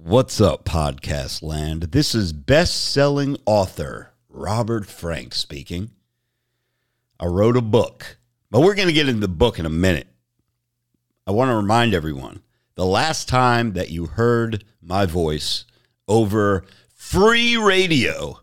[0.00, 1.82] What's up, podcast land?
[1.90, 5.90] This is best selling author Robert Frank speaking.
[7.18, 8.18] I wrote a book,
[8.48, 10.06] but we're going to get into the book in a minute.
[11.26, 12.42] I want to remind everyone
[12.76, 15.64] the last time that you heard my voice
[16.06, 18.38] over free radio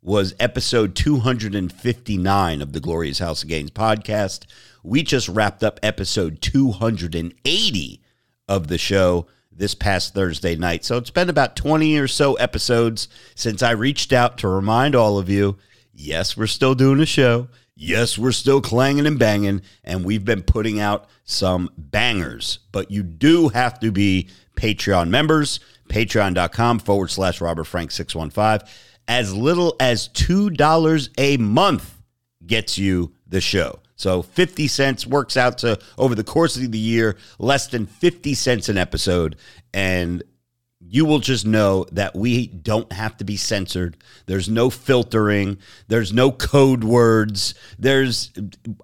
[0.00, 4.46] was episode 259 of the Glorious House of Gains podcast.
[4.82, 8.00] We just wrapped up episode 280
[8.48, 9.26] of the show
[9.56, 10.84] this past Thursday night.
[10.84, 15.18] So it's been about 20 or so episodes since I reached out to remind all
[15.18, 15.56] of you
[15.92, 17.48] yes, we're still doing a show.
[17.76, 22.60] Yes, we're still clanging and banging, and we've been putting out some bangers.
[22.70, 28.68] But you do have to be Patreon members, patreon.com forward slash Robert Frank 615.
[29.08, 32.00] As little as $2 a month
[32.46, 33.80] gets you the show.
[33.96, 38.34] So 50 cents works out to over the course of the year, less than 50
[38.34, 39.36] cents an episode.
[39.72, 40.22] And
[40.86, 43.96] you will just know that we don't have to be censored.
[44.26, 45.58] There's no filtering.
[45.88, 47.54] There's no code words.
[47.78, 48.32] There's,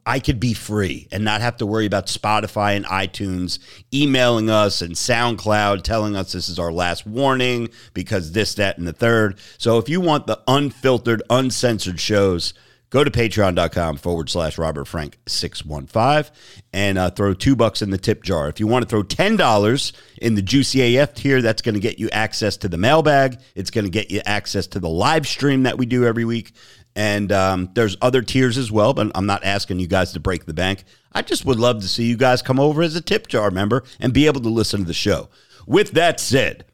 [0.06, 3.58] I could be free and not have to worry about Spotify and iTunes
[3.92, 8.88] emailing us and SoundCloud telling us this is our last warning because this, that, and
[8.88, 9.38] the third.
[9.58, 12.54] So if you want the unfiltered, uncensored shows,
[12.90, 16.32] go to patreon.com forward slash Robert Frank 615
[16.72, 18.48] and uh, throw two bucks in the tip jar.
[18.48, 21.98] If you want to throw $10 in the Juicy AF tier, that's going to get
[21.98, 23.38] you access to the mailbag.
[23.54, 26.52] It's going to get you access to the live stream that we do every week.
[26.96, 30.44] And um, there's other tiers as well, but I'm not asking you guys to break
[30.44, 30.84] the bank.
[31.12, 33.84] I just would love to see you guys come over as a tip jar member
[34.00, 35.28] and be able to listen to the show.
[35.66, 36.64] With that said,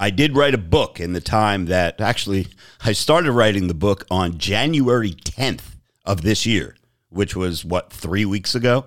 [0.00, 2.46] I did write a book in the time that actually
[2.84, 5.74] I started writing the book on January 10th
[6.04, 6.76] of this year,
[7.08, 8.86] which was what, three weeks ago?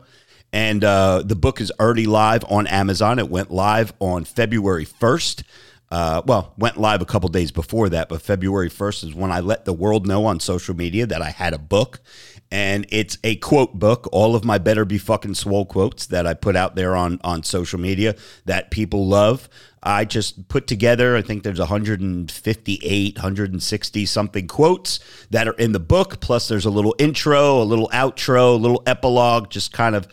[0.54, 3.20] And uh, the book is already live on Amazon.
[3.20, 5.44] It went live on February 1st.
[5.92, 9.42] Uh, well, went live a couple days before that, but February 1st is when I
[9.42, 12.00] let the world know on social media that I had a book.
[12.50, 16.34] And it's a quote book, all of my better be fucking swole quotes that I
[16.34, 18.16] put out there on, on social media
[18.46, 19.50] that people love.
[19.84, 25.80] I just put together, I think there's 158, 160 something quotes that are in the
[25.80, 26.20] book.
[26.22, 30.08] Plus, there's a little intro, a little outro, a little epilogue, just kind of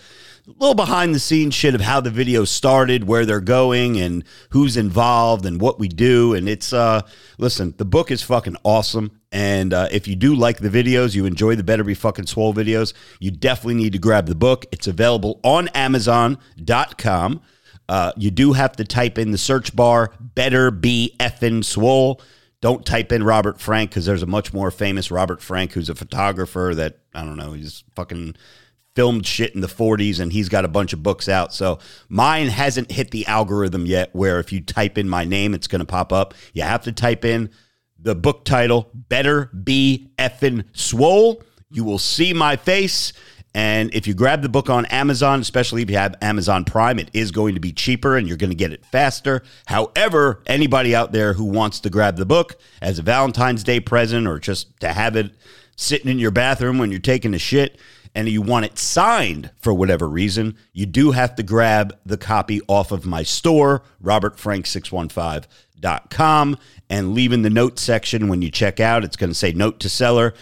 [0.52, 4.76] little behind the scenes shit of how the video started, where they're going, and who's
[4.76, 6.34] involved, and what we do.
[6.34, 7.02] And it's, uh,
[7.38, 9.20] listen, the book is fucking awesome.
[9.30, 12.54] And uh, if you do like the videos, you enjoy the Better Be Fucking Swole
[12.54, 14.64] videos, you definitely need to grab the book.
[14.72, 17.42] It's available on Amazon.com.
[17.88, 22.20] Uh, you do have to type in the search bar, better be effing swole.
[22.60, 25.94] Don't type in Robert Frank because there's a much more famous Robert Frank who's a
[25.94, 28.34] photographer that, I don't know, he's fucking
[28.98, 31.54] filmed shit in the 40s and he's got a bunch of books out.
[31.54, 31.78] So
[32.08, 35.78] mine hasn't hit the algorithm yet where if you type in my name, it's going
[35.78, 36.34] to pop up.
[36.52, 37.50] You have to type in
[37.96, 41.44] the book title, Better Be Effing Swole.
[41.70, 43.12] You will see my face.
[43.54, 47.08] And if you grab the book on Amazon, especially if you have Amazon Prime, it
[47.12, 49.44] is going to be cheaper and you're going to get it faster.
[49.66, 54.26] However, anybody out there who wants to grab the book as a Valentine's Day present
[54.26, 55.30] or just to have it
[55.76, 57.78] sitting in your bathroom when you're taking a shit
[58.14, 62.60] and you want it signed for whatever reason, you do have to grab the copy
[62.68, 66.58] off of my store, robertfrank615.com,
[66.90, 69.04] and leave in the note section when you check out.
[69.04, 70.34] It's going to say note to seller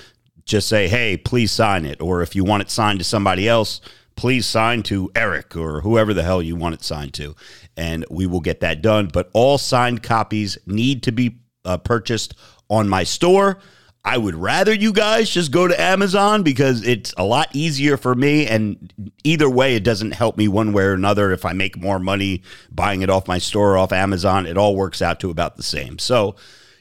[0.47, 2.01] just say, hey, please sign it.
[2.01, 3.81] Or if you want it signed to somebody else,
[4.15, 7.35] please sign to Eric or whoever the hell you want it signed to.
[7.77, 9.11] And we will get that done.
[9.13, 12.35] But all signed copies need to be uh, purchased
[12.71, 13.59] on my store.
[14.07, 18.15] I would rather you guys just go to Amazon because it's a lot easier for
[18.15, 18.47] me.
[18.47, 21.33] And either way, it doesn't help me one way or another.
[21.33, 25.03] If I make more money buying it off my store, off Amazon, it all works
[25.03, 25.99] out to about the same.
[25.99, 26.37] So,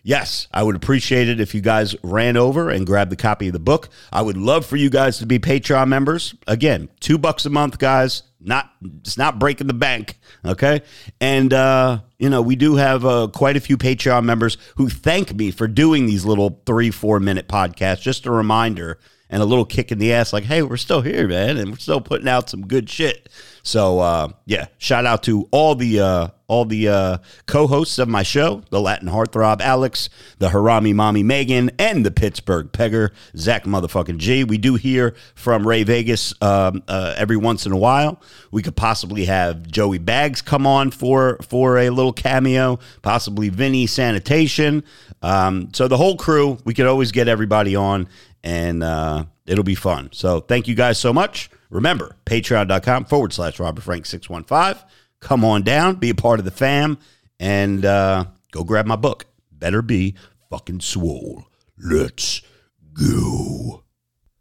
[0.06, 3.54] yes, I would appreciate it if you guys ran over and grabbed the copy of
[3.54, 3.90] the book.
[4.14, 6.36] I would love for you guys to be Patreon members.
[6.48, 8.24] Again, two bucks a month, guys.
[8.40, 10.84] Not it's not breaking the bank, okay?
[11.20, 15.34] And uh, you know we do have uh, quite a few Patreon members who thank
[15.34, 18.02] me for doing these little three four minute podcasts.
[18.02, 19.00] Just a reminder
[19.32, 21.78] and a little kick in the ass, like, hey, we're still here, man, and we're
[21.78, 23.28] still putting out some good shit.
[23.64, 28.24] So uh, yeah, shout out to all the uh, all the uh, co-hosts of my
[28.24, 34.18] show, the Latin heartthrob Alex, the Harami mommy Megan, and the Pittsburgh pegger Zach motherfucking
[34.18, 34.44] G.
[34.44, 38.22] We do hear from Ray Vegas um, uh, every once in a while.
[38.52, 43.88] We could possibly have Joey Bags come on for for a little cameo, possibly Vinny
[43.88, 44.84] Sanitation.
[45.22, 48.08] Um, so the whole crew, we could always get everybody on,
[48.44, 50.10] and uh, it'll be fun.
[50.12, 51.50] So thank you guys so much.
[51.70, 54.88] Remember, patreon.com forward slash Robert Frank 615
[55.26, 57.00] come on down, be a part of the fam,
[57.40, 59.26] and uh, go grab my book.
[59.52, 60.14] Better be
[60.52, 61.46] fucking swole.
[61.80, 62.44] Let's
[62.94, 63.85] go.